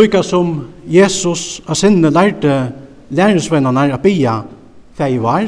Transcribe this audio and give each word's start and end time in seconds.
Lika 0.00 0.22
som 0.24 0.70
Jesus 0.88 1.60
av 1.68 1.76
sinne 1.76 2.08
lærte 2.08 2.54
læringsvennerne 3.12 3.90
å 3.92 3.98
bia 4.00 4.38
fei 4.96 5.18
var, 5.20 5.44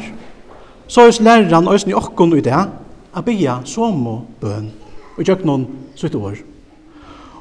så 0.85 1.07
er 1.07 1.21
læreren 1.25 1.69
også 1.71 1.89
i 1.89 1.95
okkon 1.97 2.35
i 2.37 2.43
det 2.45 2.53
å 2.53 3.23
bia 3.25 3.55
som 3.65 3.97
og 4.11 4.35
bøn 4.43 4.67
og 5.15 5.23
gjør 5.25 5.41
noen 5.47 5.65
sitt 5.97 6.13
år. 6.13 6.37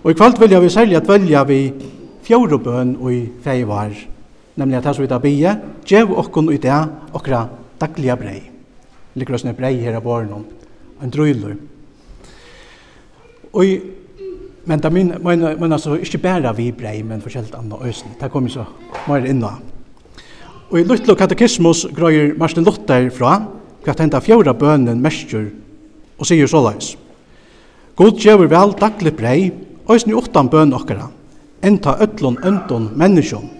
Og 0.01 0.09
i 0.09 0.17
kvalt 0.17 0.41
vilja 0.41 0.63
vi 0.63 0.73
særlig 0.73 0.97
at 1.03 1.11
velja 1.11 1.45
vi 1.45 1.61
fjord 2.25 2.57
og 2.57 2.65
bøn 2.65 2.97
og 2.97 3.13
i 3.13 3.21
fei 3.45 3.61
var, 3.69 3.93
nemlig 4.57 4.81
at 4.81 4.89
hans 4.89 5.03
vi 5.03 5.11
da 5.11 5.21
bia, 5.21 5.57
gjev 5.85 6.17
okkon 6.17 6.49
i 6.55 6.61
det 6.63 6.81
okra 7.13 7.45
daglige 7.83 8.17
brei. 8.23 8.39
Likker 9.21 9.37
oss 9.37 9.45
brei 9.53 9.75
her 9.83 10.01
av 10.01 10.07
barnen, 10.07 10.47
en 11.03 11.13
drøyler. 11.13 11.59
Og 13.53 13.65
i 13.69 13.77
Men 14.65 14.81
det 14.83 14.93
min, 14.93 15.13
men, 15.25 15.41
men 15.59 15.73
altså, 15.73 15.97
ikke 15.99 16.19
bare 16.23 16.53
vi 16.57 16.71
brei, 16.73 17.03
men 17.03 17.23
forskjellig 17.23 17.55
andre 17.59 17.79
øyne. 17.83 18.15
Det 18.21 18.31
kommer 18.31 18.51
så 18.51 18.65
mer 19.09 19.27
inn 19.27 19.43
da. 19.43 19.57
Og 20.71 20.79
i 20.81 20.85
Lutlo 20.87 21.15
katekismus 21.19 21.87
grøyer 21.97 22.37
Martin 22.39 22.65
Luther 22.65 23.11
fra 23.13 23.35
hva 23.83 23.95
henta 23.99 24.23
fjorda 24.23 24.55
bønnen 24.55 25.03
mersker 25.03 25.51
og 26.19 26.29
sier 26.29 26.47
såleis. 26.47 26.95
God 27.99 28.23
gjør 28.23 28.47
vel 28.47 28.73
daglig 28.79 29.13
brei, 29.19 29.51
øsen 29.91 30.15
i 30.15 30.17
åttan 30.17 30.49
bøn 30.49 30.73
okkara, 30.73 31.11
enta 31.63 31.99
øtlon 32.01 32.39
ønton 32.47 32.89
menneskjon. 32.97 33.51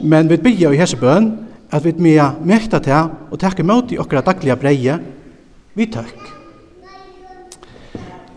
Men 0.00 0.30
vi 0.30 0.38
bygger 0.38 0.72
i 0.72 0.80
hese 0.80 0.96
bøn 0.96 1.32
at 1.74 1.84
vi 1.84 1.92
mea 1.98 2.30
mekta 2.40 2.78
til 2.80 3.10
og 3.28 3.38
takke 3.42 3.66
mot 3.66 3.90
i 3.92 3.98
okkara 3.98 4.22
daglige 4.30 4.56
breie, 4.56 4.98
vi 5.74 5.90
tøkk 5.90 6.37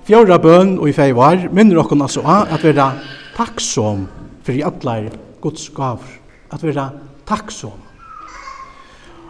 fjóra 0.07 0.38
bøn 0.41 0.78
og 0.79 0.89
i 0.89 0.95
fei 0.95 1.12
var 1.16 1.47
minner 1.53 1.81
okkon 1.81 2.01
altså 2.01 2.23
av 2.25 2.51
at 2.53 2.63
vera 2.66 2.91
takksom 3.38 4.07
fyrir 4.45 4.67
allar 4.69 5.09
Guds 5.41 5.69
gaver. 5.75 6.19
At 6.51 6.63
vera 6.63 6.89
takksom. 7.28 7.78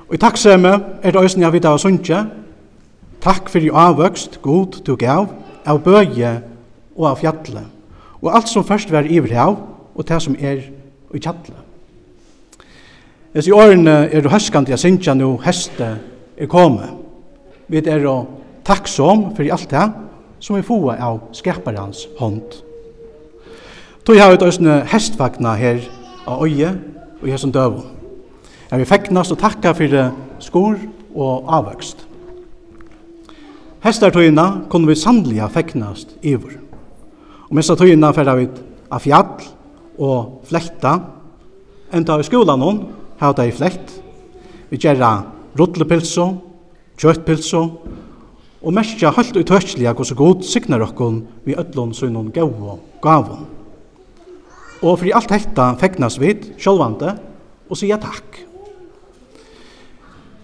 Og 0.10 0.16
i 0.16 0.20
takksemme 0.20 0.72
er 1.04 1.14
det 1.14 1.22
òsne 1.22 1.46
jeg 1.46 1.56
vidt 1.56 1.68
av 1.70 1.80
sunnje. 1.80 2.18
Takk 3.22 3.52
fyrir 3.54 3.76
avvøkst, 3.78 4.42
god 4.42 4.82
du 4.86 4.96
gav, 5.00 5.30
av 5.64 5.80
bøye 5.86 6.34
og 6.98 7.06
av 7.12 7.20
fjallet. 7.22 7.68
Og 8.22 8.34
alt 8.36 8.50
som 8.50 8.66
først 8.66 8.92
var 8.92 9.08
iverhav, 9.08 9.56
og 9.96 10.08
det 10.08 10.22
som 10.24 10.36
er 10.40 10.66
i 11.14 11.20
kjallet. 11.20 11.58
Hvis 13.32 13.48
i 13.48 13.56
årene 13.56 14.10
er 14.12 14.24
det 14.24 14.32
høskant 14.32 14.70
jeg 14.70 14.82
synnje 14.82 15.14
nå 15.16 15.38
heste 15.46 15.94
er 16.36 16.50
kommet. 16.52 16.92
Vi 17.72 17.80
er 17.80 18.04
takksam 18.68 19.30
fyrir 19.38 19.54
alt 19.56 19.70
det 19.72 19.86
som 20.42 20.58
vi 20.58 20.66
får 20.66 20.98
av 20.98 21.20
skaparens 21.38 22.08
hånd. 22.18 22.58
Tog 24.04 24.18
har 24.18 24.34
ut 24.34 24.44
òsne 24.44 24.82
hestvagna 24.90 25.54
her 25.60 25.84
av 26.26 26.42
øye 26.42 26.74
og 27.22 27.28
i 27.30 27.38
som 27.38 27.54
døv. 27.54 27.84
Jeg 28.72 28.82
vil 28.82 28.90
feknast 28.90 29.36
og 29.36 29.40
takka 29.42 29.76
fyrir 29.78 30.10
skor 30.42 30.80
og 31.14 31.46
avvøkst. 31.46 32.08
Hestartøyina 33.86 34.66
kunne 34.70 34.90
vi 34.90 34.98
sannliga 34.98 35.48
feknast 35.50 36.16
iver. 36.22 36.58
Og 37.50 37.58
mesta 37.58 37.76
tøyina 37.78 38.14
færa 38.14 38.36
vi 38.40 38.48
av 38.90 39.02
fjall 39.06 39.46
og 40.02 40.42
flekta. 40.50 40.98
Enda 41.94 42.18
i 42.18 42.26
skolan 42.26 42.62
hon, 42.64 42.84
hava 43.22 43.46
i 43.46 43.54
flekt. 43.54 44.00
Vi 44.72 44.80
gjerra 44.82 45.18
rotlepilso, 45.60 46.30
kjøttpilso 46.98 47.66
og 48.62 48.74
merkja 48.74 49.10
ut 49.10 49.38
utøkkelige 49.38 49.94
hvordan 49.94 50.18
god 50.18 50.44
signar 50.46 50.86
okkon 50.86 51.22
vi 51.46 51.58
ødlån 51.58 51.94
søgnon 51.94 52.32
gau 52.32 52.80
gavon. 53.02 53.46
Og 54.82 55.00
for 55.00 55.14
alt 55.14 55.32
hetta 55.32 55.74
fegnas 55.82 56.20
vi 56.20 56.36
sjølvande 56.58 57.16
og 57.70 57.78
sier 57.78 57.98
takk. 58.02 58.42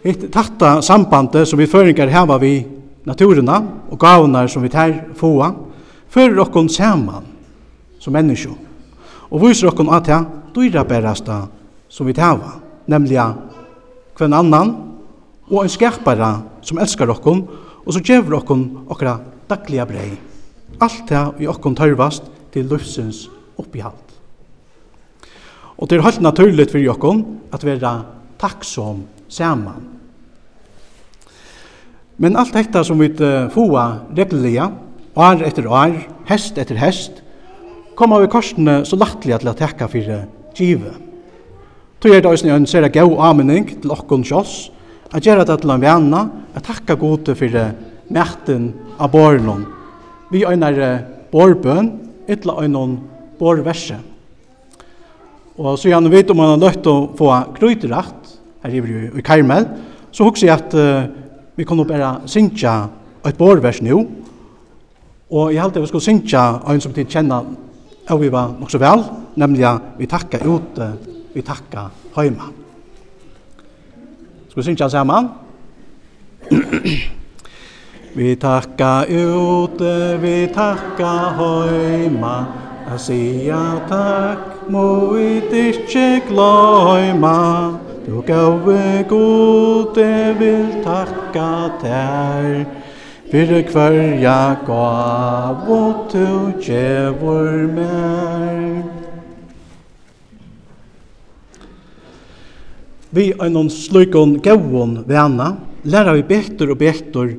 Hitt 0.03 0.27
tatta 0.33 0.81
sambandet 0.81 1.47
som 1.47 1.59
vi 1.59 1.69
føringar 1.69 2.09
heva 2.09 2.37
vi 2.41 2.65
naturuna 3.05 3.61
og 3.91 3.99
gavnar 3.99 4.47
som 4.47 4.63
vi 4.63 4.69
tær 4.69 4.93
fåa, 5.17 5.51
fører 6.09 6.41
okkon 6.41 6.69
saman 6.69 7.25
som 7.99 8.13
menneskjo 8.13 8.55
og 9.27 9.43
viser 9.43 9.69
okkon 9.69 9.91
at 9.91 10.07
det 10.07 10.19
dyra 10.55 10.85
berasta 10.87 11.41
som 11.89 12.07
vi 12.07 12.15
tæva, 12.15 12.57
nemlig 12.87 13.19
kvann 14.17 14.33
annan 14.33 14.73
og 15.49 15.63
en 15.63 15.71
skerpare 15.71 16.29
som 16.61 16.79
elskar 16.79 17.11
okkon 17.11 17.45
og 17.87 17.95
så 17.95 18.03
gjevur 18.03 18.41
okkon 18.41 18.65
okkara 18.91 19.15
dagliga 19.47 19.85
brei. 19.87 20.09
Alt 20.83 21.05
det 21.07 21.23
vi 21.39 21.47
okkon 21.47 21.75
tørvast 21.77 22.25
til 22.51 22.67
lufsens 22.67 23.29
oppihalt. 23.57 24.11
Og 25.77 25.87
det 25.87 25.97
er 25.97 26.03
helt 26.03 26.21
naturligt 26.25 26.73
for 26.73 26.91
okkon 26.91 27.23
at 27.55 27.63
vera 27.63 27.93
takksom 28.41 29.05
saman. 29.31 29.85
Men 32.17 32.35
alt 32.35 32.53
detta 32.53 32.83
som 32.83 32.99
vi 32.99 33.11
fåa 33.53 33.87
regelliga, 34.17 34.71
år 35.15 35.43
etter 35.45 35.67
år, 35.69 35.95
hest 36.27 36.57
etter 36.57 36.77
hest, 36.81 37.21
kommer 37.95 38.21
vi 38.21 38.29
korsene 38.29 38.81
så 38.85 38.97
lattelig 38.99 39.39
til 39.39 39.51
å 39.53 39.57
takke 39.57 39.87
for 39.89 40.15
givet. 40.57 40.97
Tog 42.01 42.13
er 42.13 42.21
det 42.21 42.29
også 42.29 42.49
en 42.53 42.67
særlig 42.69 42.91
gau 42.97 43.15
anmenning 43.21 43.69
til 43.69 43.93
okkon 43.93 44.25
kjoss, 44.27 44.67
at 45.13 45.23
gjøre 45.23 45.45
det 45.47 45.59
til 45.61 45.71
en 45.71 45.81
vana, 45.81 46.23
at 46.55 46.65
takka 46.67 46.97
gode 46.99 47.35
for 47.37 47.57
mætten 48.09 48.71
av 48.99 49.11
borgen. 49.11 49.65
Vi 50.31 50.43
øyner 50.45 50.99
borbøn, 51.31 51.91
ytla 52.29 52.57
øyner 52.63 52.97
borverse. 53.39 53.97
Og 55.57 55.77
så 55.79 55.89
gjerne 55.89 56.11
vet 56.11 56.29
om 56.31 56.37
man 56.37 56.53
har 56.53 56.61
løtt 56.61 56.87
å 56.87 56.97
få 57.17 57.31
krøyterakt, 57.57 58.35
her 58.63 58.73
er 58.73 58.83
vi 58.83 58.93
jo 58.93 59.17
i 59.17 59.25
Karmel, 59.25 59.65
så 60.11 60.27
husker 60.27 60.47
jeg 60.47 60.57
at 60.57 60.75
uh, 60.77 61.07
vi 61.57 61.65
kunne 61.65 61.85
bare 61.87 62.27
synge 62.29 62.73
et 63.25 63.37
borvers 63.37 63.81
nå, 63.81 64.03
og 65.27 65.53
jeg 65.53 65.61
halte 65.61 65.81
vi 65.81 65.89
skulle 65.89 66.05
synge 66.05 66.43
en 66.67 66.83
som 66.83 66.93
tid 66.95 67.09
kjenner 67.11 67.47
og 68.07 68.21
vi 68.21 68.29
var 68.31 68.53
nok 68.55 68.71
så 68.71 68.79
vel, 68.79 69.03
nemlig 69.35 69.67
vi 69.97 70.07
takka 70.07 70.39
ute, 70.45 70.93
vi 71.33 71.43
takka 71.43 71.89
heima. 72.15 72.47
Skal 74.57 74.73
vi 74.73 74.75
synge 74.75 74.89
sammen? 74.89 75.29
vi 78.17 78.35
takka 78.35 79.03
ute, 79.05 80.17
vi 80.17 80.47
takka 80.49 81.11
høyma, 81.37 82.47
a 82.89 82.97
sia 82.97 83.77
takk, 83.85 84.65
må 84.73 85.13
vi 85.13 85.27
ikkje 85.45 86.23
gløyma. 86.25 87.77
Du 88.07 88.23
gave 88.25 89.05
gode 89.05 90.09
vil 90.41 90.81
takka 90.81 91.77
tær, 91.77 92.65
fyrir 93.29 93.61
kvarja 93.69 94.57
gav 94.65 95.69
og 95.69 96.07
tu 96.09 96.27
djevor 96.57 97.67
mer. 97.77 98.86
Vi 103.15 103.29
er 103.31 103.51
noen 103.51 103.69
slukon 103.71 104.35
gauon 104.43 104.97
vana, 105.07 105.53
lærer 105.87 106.17
vi 106.17 106.25
betur 106.27 106.73
og 106.73 106.81
betur 106.81 107.31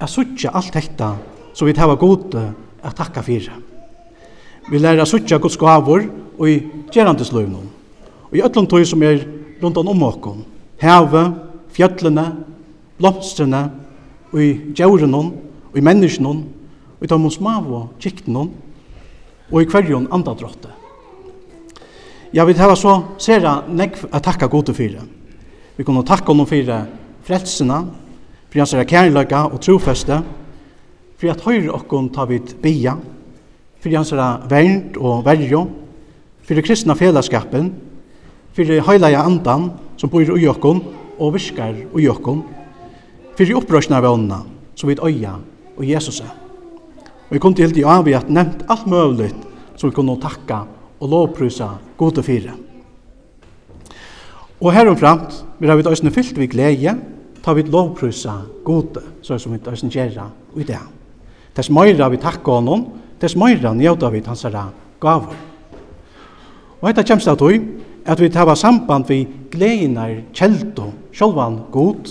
at 0.00 0.08
suttja 0.08 0.54
alt 0.56 0.72
dette 0.72 1.10
som 1.52 1.68
vi 1.68 1.74
tava 1.76 1.98
gode 2.00 2.40
at 2.82 2.96
takka 2.96 3.20
fyrir. 3.24 3.52
Vi 4.70 4.80
lærer 4.80 5.04
suttja 5.04 5.36
gods 5.42 5.58
gavor 5.60 6.06
og 6.38 6.48
i 6.48 6.62
gerandesløvnum, 6.94 7.68
og 8.30 8.34
i 8.36 8.42
ötlun 8.42 8.68
tøy 8.70 8.86
som 8.88 9.02
er 9.04 9.20
rundt 9.60 9.76
om 9.76 10.02
okkom, 10.08 10.44
heve, 10.80 11.24
fjallene, 11.76 12.26
blomstrene, 12.96 13.66
og 14.32 14.40
i 14.40 14.52
djaurenon, 14.72 15.32
og 15.72 15.76
i 15.76 15.84
menneskene, 15.84 16.36
og 16.98 17.04
i 17.04 17.10
tommer 17.10 17.30
små 17.30 17.58
og 17.68 17.90
kiktene, 18.00 18.48
og 19.52 19.58
i 19.60 19.68
kvarjon 19.68 20.08
andadrotte. 20.10 20.72
Ja, 22.32 22.46
vi 22.48 22.54
tar 22.56 22.72
så 22.80 22.94
sera 23.20 23.58
nekv 23.68 24.06
at 24.08 24.24
takka 24.24 24.46
gode 24.48 24.72
fyrir. 24.72 25.02
Vi 25.76 25.84
kunne 25.84 26.00
takka 26.00 26.32
honom 26.32 26.46
fyrir 26.48 26.86
frelsina, 27.28 27.82
fyrir 28.48 28.62
hans 28.62 28.72
er 28.72 28.88
kærløyga 28.88 29.42
og 29.52 29.60
trofeste, 29.60 30.16
fyrir 31.20 31.34
at 31.34 31.44
høyre 31.44 31.74
okkon 31.76 32.08
tar 32.08 32.30
vi 32.30 32.40
bia, 32.64 32.96
fyrir 33.84 34.00
hans 34.00 34.14
er 34.16 34.48
vernt 34.48 34.96
og 34.96 35.26
verjo, 35.28 35.66
fyrir 36.48 36.64
kristna 36.64 36.96
fellesskapen, 36.96 37.68
fyrir 38.56 38.80
høylaja 38.88 39.26
andan 39.28 39.68
som 40.00 40.08
bor 40.08 40.24
i 40.24 40.48
okkon 40.48 40.80
og 41.18 41.36
virkar 41.36 41.76
i 41.76 42.08
okkom, 42.08 42.46
fyrir 43.36 43.60
av 43.60 44.04
vannna 44.08 44.44
som 44.74 44.88
vi 44.88 44.96
øya 44.96 45.36
og 45.76 45.84
Jesus 45.84 46.20
er. 46.20 46.32
Og 47.28 47.36
vi 47.36 47.38
kom 47.38 47.52
til 47.54 47.66
helt 47.66 47.76
i 47.76 47.84
av 47.84 48.08
at 48.08 48.30
nevnt 48.30 48.64
alt 48.70 48.86
møvligt 48.86 49.36
som 49.76 49.90
vi 49.90 49.94
kunne 49.94 50.16
takka 50.16 50.64
og 51.02 51.10
lovprysa 51.10 51.68
god 51.98 52.20
og 52.22 52.24
fire. 52.24 52.54
Og 54.62 54.70
heromframt, 54.70 55.34
vi 55.58 55.66
har 55.66 55.76
vi 55.78 55.82
døysene 55.82 56.12
fyllt 56.14 56.38
vi 56.38 56.46
glede, 56.46 56.94
ta 57.42 57.54
vi 57.58 57.64
lovprysa 57.66 58.36
god, 58.64 59.00
så 59.22 59.38
som 59.38 59.52
vi 59.52 59.58
døysene 59.58 59.90
gjerra 59.90 60.28
i 60.54 60.66
det. 60.66 60.78
Tess 61.56 61.70
møyra 61.74 62.08
vi 62.12 62.20
takka 62.22 62.60
honom, 62.60 62.86
tess 63.18 63.34
møyra 63.36 63.74
njøta 63.74 64.12
vi 64.14 64.22
hans 64.26 64.46
herra 64.46 64.68
gavar. 65.02 65.34
Og 66.80 66.88
etter 66.90 67.06
kjemst 67.10 67.30
av 67.30 67.40
tog, 67.42 67.66
at 68.06 68.20
vi 68.22 68.30
tar 68.30 68.54
samband 68.58 69.10
vi 69.10 69.24
gledenar 69.50 70.14
kjeldo, 70.34 70.92
sjolvan 71.14 71.64
god, 71.74 72.08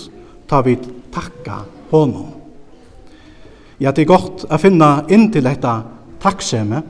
ta 0.48 0.60
vi 0.64 0.76
takka 1.12 1.62
honom. 1.90 2.28
Ja, 3.80 3.90
det 3.90 4.04
er 4.04 4.12
godt 4.12 4.44
å 4.46 4.60
finne 4.60 5.02
inn 5.10 5.30
til 5.32 5.48
dette 5.48 5.72
takksemme, 6.22 6.82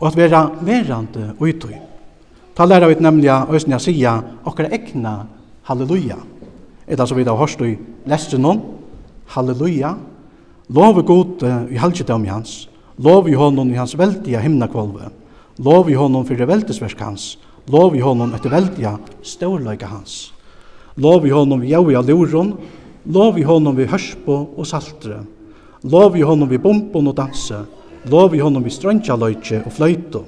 og 0.00 0.08
at 0.08 0.16
vera 0.16 0.42
verande 0.64 1.34
uitui. 1.40 1.76
Ta 2.56 2.64
læra 2.64 2.88
vi 2.88 2.96
nemliga 3.00 3.44
òsne 3.48 3.76
a 3.76 3.78
sia 3.78 4.16
okkar 4.44 4.72
egna 4.72 5.26
halleluja. 5.68 6.16
Eta 6.88 7.06
så 7.06 7.14
vi 7.14 7.24
da 7.24 7.36
hørst 7.36 7.60
i 7.62 7.76
lestrenon, 8.06 8.60
halleluja, 9.34 9.94
lov 10.68 11.02
god 11.06 11.44
i 11.70 11.78
halvgjødom 11.78 12.26
hans, 12.26 12.68
lov 12.98 13.28
i 13.28 13.34
honom 13.34 13.70
i 13.70 13.78
hans 13.78 13.94
veldige 13.98 14.40
himnakvolve, 14.40 15.10
lov 15.58 15.90
i 15.90 15.94
honom 15.94 16.24
det 16.24 16.48
veldesversk 16.48 17.00
hans, 17.00 17.38
lov 17.68 17.94
i 17.96 18.00
honom 18.00 18.34
etter 18.34 18.50
veldige 18.50 18.96
stårløyga 19.22 19.86
hans. 19.86 20.32
Lov 20.96 21.26
i 21.26 21.30
honom 21.30 21.60
vi 21.60 21.70
jau 21.70 21.90
i 21.90 21.94
aluron, 21.94 22.56
lov 23.06 23.38
i 23.38 23.42
hånden 23.42 23.76
vi 23.76 23.86
hørspo 23.88 24.36
og 24.56 24.66
saltre, 24.66 25.22
lov 25.82 26.16
i 26.16 26.24
honom 26.26 26.48
vi 26.48 26.58
bompon 26.58 27.08
og 27.08 27.16
danse, 27.16 27.62
lov 28.08 28.34
i 28.34 28.40
honom 28.40 28.64
vi 28.64 28.72
strøntja 28.72 29.16
løytje 29.16 29.62
og 29.66 29.74
fløyto, 29.76 30.24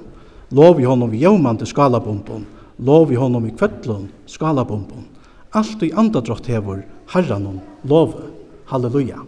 lov 0.53 0.81
i 0.81 0.85
honom 0.85 1.11
vi 1.11 1.23
jaumande 1.23 1.65
skalabumbun, 1.65 2.45
lov 2.85 3.11
i 3.11 3.17
honom 3.17 3.47
vi 3.47 3.55
kvettlun 3.57 4.09
skalabumbun. 4.29 5.07
Alt 5.53 5.83
i 5.85 5.91
andadrott 5.93 6.47
hevor 6.49 6.83
herranon 7.13 7.61
love. 7.83 8.29
Halleluja. 8.65 9.19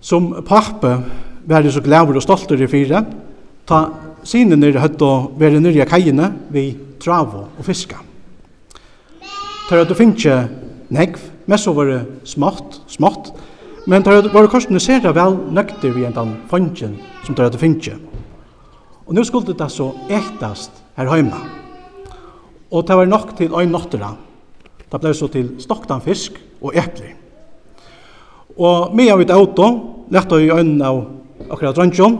Som 0.00 0.32
pappe 0.42 0.96
var 1.46 1.62
det 1.62 1.72
så 1.72 1.82
glæver 1.84 2.16
og 2.16 2.24
stolter 2.24 2.60
i 2.60 2.66
fire, 2.66 3.04
ta 3.68 3.84
sine 4.24 4.56
nere 4.56 4.80
høtt 4.82 5.02
og 5.04 5.34
være 5.38 5.60
nere 5.60 5.84
i 5.84 5.88
kajene 5.88 6.30
vi 6.52 6.64
travo 7.00 7.44
og 7.58 7.64
fiska. 7.66 8.00
Tar 9.68 9.84
at 9.84 9.88
du 9.88 9.94
finnje 9.96 10.34
negv, 10.92 11.20
mest 11.48 11.68
over 11.68 11.92
smått, 12.28 12.80
smått, 12.88 13.30
Men 13.86 14.02
det 14.02 14.32
var 14.32 14.48
korsene 14.48 14.80
ser 14.80 15.04
vel 15.12 15.36
nøkter 15.52 15.92
vi 15.92 16.06
en 16.08 16.16
den 16.16 16.36
fangen 16.48 16.96
som 17.24 17.34
det 17.34 17.44
hadde 17.44 17.60
finnet. 17.60 17.98
Og 19.04 19.12
nu 19.14 19.24
skulle 19.24 19.52
det 19.52 19.70
så 19.70 19.90
ektast 20.08 20.70
her 20.96 21.10
heima. 21.12 21.42
Og 22.72 22.86
det 22.86 22.96
var 22.96 23.06
nok 23.06 23.36
til 23.36 23.52
øyn 23.52 23.70
nottera. 23.70 24.14
Det 24.90 25.00
ble 25.00 25.12
så 25.14 25.28
til 25.28 25.52
stoktan 25.60 26.00
fisk 26.00 26.38
og 26.62 26.72
epler. 26.72 27.12
Og 28.56 28.94
med 28.94 29.10
av 29.12 29.20
et 29.20 29.34
auto 29.34 29.68
lette 30.14 30.38
vi 30.38 30.52
øyn 30.52 30.80
av 30.82 31.04
akkurat 31.50 31.76
drøntjon 31.76 32.18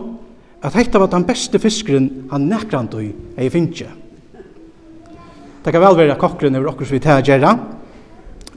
at 0.64 0.74
hetta 0.74 0.98
var 0.98 1.12
den 1.12 1.24
beste 1.24 1.58
fiskeren 1.58 2.28
han 2.30 2.48
nekrant 2.50 2.94
i 3.00 3.12
ei 3.38 3.48
finnet. 3.48 3.88
Det 5.64 5.72
kan 5.72 5.80
vel 5.80 5.96
være 5.96 6.20
kokkeren 6.20 6.56
over 6.58 6.74
okkur 6.74 6.90
vi 6.90 7.00
til 7.00 7.40
å 7.40 7.56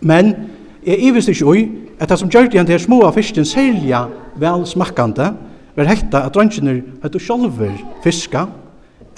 men 0.01 0.33
jeg 0.85 0.99
iverst 1.07 1.29
ikke 1.29 1.45
ui 1.47 1.86
Etta 1.97 2.17
som 2.17 2.29
gjør 2.29 2.49
det 2.53 2.65
til 2.69 2.79
små 2.79 3.01
fisken 3.15 3.45
selja 3.45 4.05
vel 4.37 4.65
smakkande, 4.69 5.31
var 5.77 5.89
hekta 5.89 6.23
at 6.25 6.33
drønkjener 6.33 6.81
høyt 7.03 7.17
sjolver 7.21 7.73
fiska, 8.03 8.45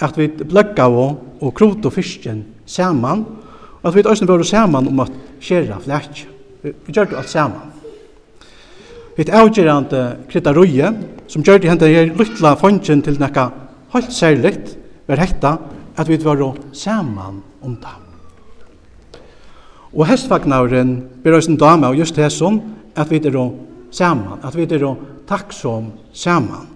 at 0.00 0.16
vi 0.16 0.28
bløgga 0.28 0.88
og, 0.88 1.18
og 1.40 1.54
kroto 1.56 1.92
fisken 1.92 2.44
saman, 2.66 3.24
og 3.80 3.88
at 3.88 3.96
vi 3.96 4.04
òsne 4.04 4.28
var 4.28 4.44
saman 4.44 4.88
om 4.88 5.04
at 5.04 5.12
skjera 5.40 5.80
flæk. 5.80 6.26
Vi, 6.62 6.72
vi 6.86 6.92
gjør 6.92 7.12
det 7.12 7.20
alt 7.20 7.32
saman. 7.32 7.72
Vi 9.16 9.24
er 9.26 9.36
avgjørende 9.40 10.52
røye, 10.56 10.92
som 11.28 11.44
gjør 11.44 11.60
det 11.60 11.72
hente 11.72 11.88
her 11.88 12.12
luttla 12.16 12.54
fondjen 12.60 13.04
til 13.04 13.20
nekka 13.20 13.50
høyt 13.92 14.12
særligt, 14.12 14.76
var 15.08 15.20
hekta 15.20 15.56
at 15.98 16.08
vi 16.08 16.20
var 16.24 16.56
saman 16.72 17.42
om 17.60 17.76
det. 17.76 18.09
Og 19.90 20.06
hestfagnaren 20.06 21.02
ber 21.24 21.34
oss 21.38 21.48
en 21.50 21.58
dame 21.58 21.88
av 21.88 21.96
just 21.98 22.16
det 22.16 22.30
som 22.32 22.60
at 22.96 23.10
vi 23.10 23.18
er 23.18 23.50
saman, 23.90 24.38
at 24.42 24.56
vi 24.56 24.62
er 24.62 24.94
takksom 25.26 25.92
saman. 26.12 26.68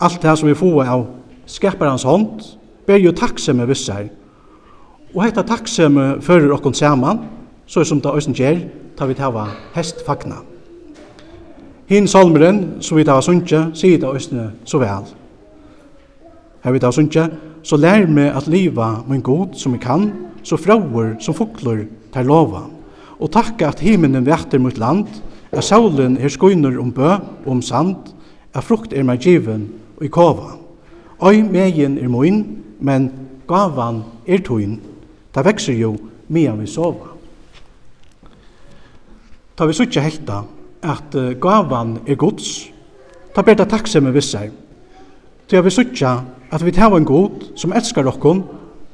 Alt 0.00 0.22
det 0.22 0.38
som 0.38 0.48
vi 0.48 0.54
får 0.54 0.84
av 0.84 1.06
skapparens 1.46 2.04
hånd 2.04 2.42
ber 2.86 3.00
jo 3.00 3.12
takksomme 3.12 3.66
vissar. 3.68 4.08
Og 5.14 5.24
hetta 5.24 5.42
takksomme 5.42 6.20
fører 6.20 6.52
okkon 6.52 6.74
saman, 6.74 7.24
så 7.66 7.84
som 7.84 8.00
det 8.00 8.12
òsen 8.12 8.34
gjer, 8.36 8.66
tar 8.96 9.08
vi 9.08 9.16
hava 9.18 9.46
hestfagna. 9.74 10.42
Hinn 11.88 12.08
salmeren, 12.08 12.80
så 12.80 12.96
vi 12.96 13.04
tar 13.04 13.20
sunnje, 13.22 13.70
sier 13.74 14.00
det 14.00 14.08
òsne 14.08 14.50
så 14.64 14.80
vel. 14.82 15.04
Her 16.64 16.72
vi 16.72 16.80
tar 16.82 16.94
sunnje, 16.94 17.28
så 17.62 17.76
lær 17.76 18.06
meg 18.10 18.32
at 18.36 18.48
liva 18.48 19.02
min 19.08 19.22
god 19.22 19.54
som 19.54 19.74
jeg 19.74 19.84
kan, 19.84 20.10
så 20.42 20.58
frauer 20.58 21.16
som 21.20 21.34
fukler 21.34 21.86
tar 22.16 22.26
lova. 22.26 22.64
Og 23.20 23.30
takka 23.32 23.70
at 23.70 23.84
himmelen 23.84 24.26
vetter 24.26 24.60
mot 24.60 24.76
land, 24.80 25.08
at 25.52 25.64
saulen 25.64 26.16
er 26.16 26.32
skoiner 26.32 26.78
om 26.80 26.92
bø 26.92 27.14
og 27.16 27.50
om 27.58 27.62
sand, 27.62 28.12
at 28.56 28.64
frukt 28.64 28.92
er 28.96 29.04
meg 29.04 29.20
given 29.24 29.68
og 29.98 30.04
i 30.08 30.12
kova. 30.12 30.56
Oi 31.24 31.40
megin 31.44 31.98
er 32.00 32.12
moin, 32.12 32.42
men 32.80 33.10
gavan 33.48 34.02
er 34.28 34.42
tuin. 34.44 34.78
Ta 35.32 35.44
vekser 35.44 35.76
jo 35.76 35.94
medan 36.28 36.60
vi 36.60 36.68
sova. 36.68 37.12
Ta 39.56 39.64
vi 39.64 39.76
suttje 39.76 40.02
hekta 40.04 40.42
at 40.84 41.16
gavan 41.40 41.98
er 42.06 42.18
gods, 42.20 42.68
ta 43.34 43.44
ber 43.44 43.56
ta 43.56 43.64
takksamme 43.68 44.12
vissar. 44.12 44.50
Ta 45.48 45.62
vi 45.64 45.72
suttje 45.72 46.12
at 46.52 46.64
vi 46.64 46.72
tar 46.72 46.96
en 46.96 47.08
god 47.08 47.52
som 47.56 47.72
elskar 47.72 48.08
okkon 48.12 48.44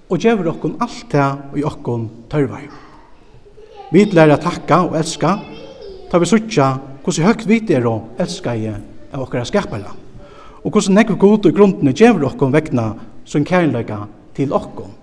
og 0.08 0.18
gjevur 0.22 0.52
okkon 0.54 0.78
alt 0.82 1.04
det 1.10 1.28
i 1.58 1.66
okkon 1.66 2.08
tørvar. 2.30 2.91
Vi 3.92 4.06
lærer 4.08 4.38
å 4.38 4.40
takke 4.40 4.78
og 4.86 4.96
elske, 4.96 5.34
ta 6.08 6.20
vi 6.20 6.28
suttja 6.28 6.70
hvordan 7.02 7.26
høyt 7.26 7.42
vi 7.48 7.58
er 7.74 7.86
og 7.90 8.22
elsker 8.22 8.56
jeg 8.56 8.78
av 9.12 9.26
okkara 9.26 9.44
skapere. 9.44 9.92
Og 10.62 10.70
hvordan 10.70 10.96
nekve 10.96 11.18
god 11.20 11.48
og 11.50 11.56
grunden 11.56 11.92
gjør 11.92 12.24
okkon 12.30 12.54
vekna 12.54 12.92
som 13.28 13.44
kærleika 13.44 14.06
til 14.36 14.54
okkon. 14.56 14.94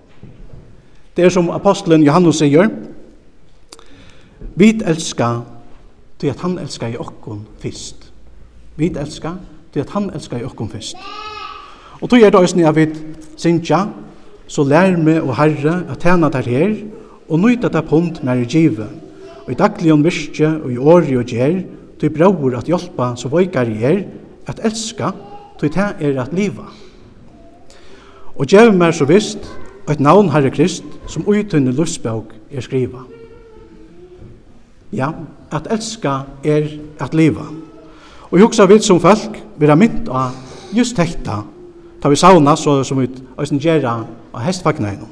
Det 1.14 1.24
er 1.24 1.30
som 1.30 1.52
apostelen 1.54 2.02
Johannes 2.02 2.40
sier, 2.40 2.70
vi 4.56 4.72
elsker 4.74 5.42
til 6.18 6.32
at 6.32 6.42
han 6.42 6.58
elsker 6.58 6.90
i 6.90 6.98
okkon 6.98 7.44
fyrst. 7.62 8.08
Vi 8.76 8.90
elsker 8.90 9.36
til 9.72 9.84
at 9.84 9.92
han 9.94 10.10
elsker 10.14 10.40
i 10.40 10.46
okkon 10.48 10.70
fyrst. 10.72 10.96
Og 12.00 12.08
tog 12.08 12.22
er 12.22 12.32
det 12.32 12.40
òsne 12.40 12.66
at 12.66 12.74
vi 12.74 12.88
synsja, 13.36 13.84
så 14.50 14.64
lær 14.66 14.96
meg 14.98 15.20
og 15.22 15.36
herre 15.38 15.84
at 15.92 16.00
tjena 16.02 16.30
der 16.32 16.48
her, 16.48 16.74
og 17.30 17.38
nøyta 17.38 17.70
ta 17.70 17.82
punkt 17.86 18.24
mer 18.26 18.42
i 18.42 18.48
give, 18.48 18.86
og 19.46 19.50
i 19.52 19.58
daglion 19.58 20.02
virke 20.04 20.48
og 20.58 20.72
i 20.72 20.78
åri 20.78 21.16
og 21.18 21.30
gjer, 21.30 21.62
tøy 22.00 22.10
braur 22.12 22.56
at 22.58 22.68
hjelpa 22.68 23.12
så 23.16 23.30
veikar 23.30 23.70
i 23.70 23.78
er, 23.86 24.02
at 24.50 24.60
elska, 24.66 25.12
tøy 25.60 25.70
ta 25.70 25.92
er 26.00 26.18
at 26.22 26.34
liva. 26.34 26.66
Og 28.34 28.48
gjev 28.48 28.72
mer 28.74 28.92
så 28.96 29.06
visst, 29.06 29.44
og 29.86 29.94
et 29.94 30.02
navn 30.02 30.30
Herre 30.32 30.50
Krist, 30.50 30.84
som 31.10 31.26
uitunne 31.28 31.74
lustbøk 31.76 32.34
er 32.50 32.64
skriva. 32.64 33.04
Ja, 34.92 35.12
at 35.52 35.68
elska 35.70 36.22
er 36.44 36.66
at 36.98 37.14
liva. 37.14 37.46
Og 38.30 38.38
jeg 38.38 38.46
husker 38.46 38.66
vidt 38.70 38.86
som 38.86 39.00
folk 39.02 39.38
vil 39.58 39.70
ha 39.70 39.76
mynt 39.78 40.08
av 40.08 40.34
just 40.74 40.98
dette, 40.98 41.36
ta 42.00 42.08
vi 42.08 42.16
sauna 42.16 42.56
så 42.56 42.80
som 42.86 43.00
vi 43.02 43.08
æsne 43.38 43.60
gjerra 43.60 44.00
av 44.32 44.42
hestfagnegnu, 44.44 45.08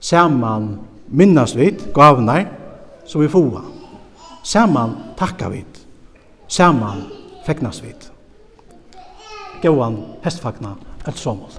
saman 0.00 0.76
minnast 1.06 1.54
vit 1.56 1.94
gavnar 1.94 2.46
som 3.04 3.20
vi 3.20 3.28
fåa. 3.28 3.62
Saman 4.42 4.96
takka 5.16 5.48
vit. 5.48 5.86
Saman 6.48 7.02
fegnast 7.46 7.84
vit. 7.84 8.10
Gåan 9.62 10.02
hestfagna 10.22 10.76
et 11.06 11.16
somol. 11.16 11.50